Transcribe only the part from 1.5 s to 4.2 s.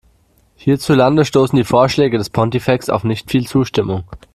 die Vorschläge des Pontifex auf nicht viel Zustimmung.